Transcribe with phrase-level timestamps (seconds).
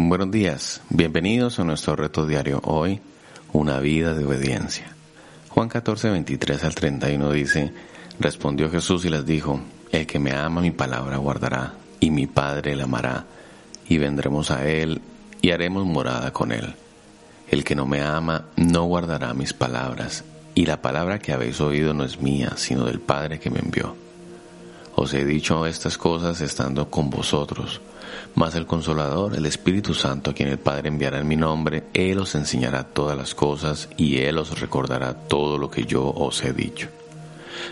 [0.00, 3.00] Buenos días, bienvenidos a nuestro reto diario hoy,
[3.52, 4.94] una vida de obediencia.
[5.48, 7.72] Juan 14, 23 al 31 dice,
[8.20, 12.76] respondió Jesús y les dijo, el que me ama mi palabra guardará, y mi Padre
[12.76, 13.24] la amará,
[13.88, 15.02] y vendremos a él
[15.42, 16.76] y haremos morada con él.
[17.50, 20.22] El que no me ama no guardará mis palabras,
[20.54, 23.96] y la palabra que habéis oído no es mía, sino del Padre que me envió.
[25.08, 27.80] Os he dicho estas cosas estando con vosotros,
[28.34, 32.18] mas el Consolador, el Espíritu Santo, a quien el Padre enviará en mi nombre, Él
[32.18, 36.52] os enseñará todas las cosas y Él os recordará todo lo que yo os he
[36.52, 36.90] dicho.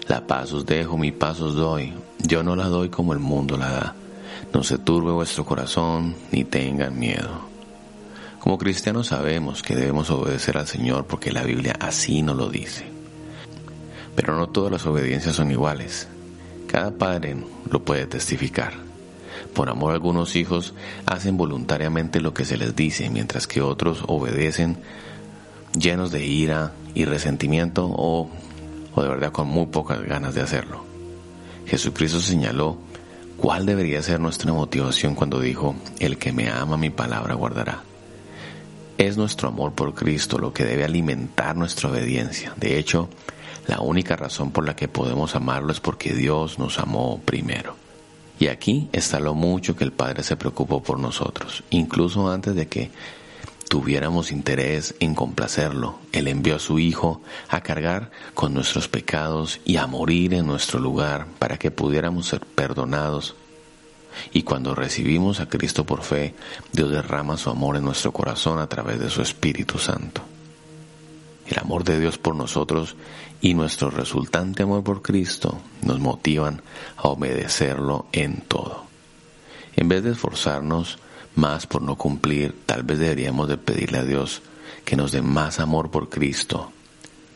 [0.08, 3.58] La paz os dejo, mi paz os doy, yo no la doy como el mundo
[3.58, 3.94] la da.
[4.55, 7.50] No se turbe vuestro corazón, ni tengan miedo.
[8.41, 12.86] Como cristianos sabemos que debemos obedecer al Señor porque la Biblia así nos lo dice.
[14.14, 16.08] Pero no todas las obediencias son iguales.
[16.66, 17.37] Cada padre
[17.70, 18.75] lo puede testificar.
[19.55, 20.75] Por amor algunos hijos
[21.06, 24.79] hacen voluntariamente lo que se les dice, mientras que otros obedecen
[25.78, 28.31] llenos de ira y resentimiento o,
[28.95, 30.84] o de verdad con muy pocas ganas de hacerlo.
[31.67, 32.78] Jesucristo señaló
[33.36, 37.83] cuál debería ser nuestra motivación cuando dijo, el que me ama mi palabra guardará.
[38.98, 42.55] Es nuestro amor por Cristo lo que debe alimentar nuestra obediencia.
[42.56, 43.11] De hecho,
[43.67, 47.75] la única razón por la que podemos amarlo es porque Dios nos amó primero.
[48.39, 52.69] Y aquí está lo mucho que el Padre se preocupó por nosotros, incluso antes de
[52.69, 52.91] que
[53.69, 55.98] tuviéramos interés en complacerlo.
[56.12, 60.78] Él envió a su Hijo a cargar con nuestros pecados y a morir en nuestro
[60.78, 63.34] lugar para que pudiéramos ser perdonados.
[64.33, 66.34] Y cuando recibimos a Cristo por fe,
[66.73, 70.23] Dios derrama su amor en nuestro corazón a través de su Espíritu Santo
[71.67, 72.95] amor de Dios por nosotros
[73.41, 76.62] y nuestro resultante amor por Cristo nos motivan
[76.97, 78.84] a obedecerlo en todo.
[79.75, 80.98] En vez de esforzarnos
[81.34, 84.42] más por no cumplir, tal vez deberíamos de pedirle a Dios
[84.84, 86.70] que nos dé más amor por Cristo,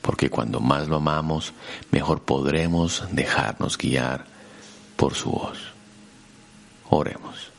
[0.00, 1.52] porque cuando más lo amamos,
[1.90, 4.26] mejor podremos dejarnos guiar
[4.94, 5.58] por su voz.
[6.88, 7.50] Oremos.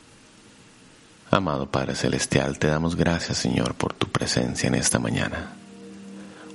[1.30, 5.61] Amado Padre Celestial, te damos gracias Señor por tu presencia en esta mañana.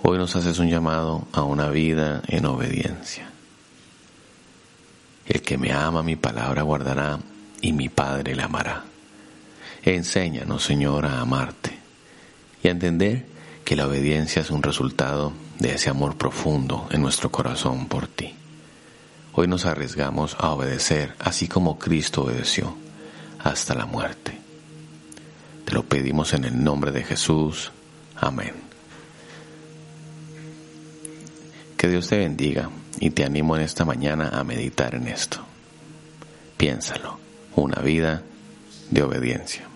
[0.03, 3.29] Hoy nos haces un llamado a una vida en obediencia.
[5.25, 7.19] El que me ama mi palabra guardará
[7.61, 8.85] y mi Padre le amará.
[9.83, 11.77] Enséñanos, Señor, a amarte
[12.63, 13.25] y a entender
[13.65, 18.35] que la obediencia es un resultado de ese amor profundo en nuestro corazón por ti.
[19.33, 22.75] Hoy nos arriesgamos a obedecer así como Cristo obedeció
[23.39, 24.39] hasta la muerte.
[25.65, 27.71] Te lo pedimos en el nombre de Jesús.
[28.15, 28.53] Amén.
[31.77, 35.39] Que Dios te bendiga y te animo en esta mañana a meditar en esto.
[36.57, 37.19] Piénsalo,
[37.55, 38.23] una vida
[38.89, 39.67] de obediencia.